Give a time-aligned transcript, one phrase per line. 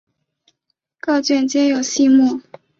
[0.99, 2.41] 各卷皆有细目。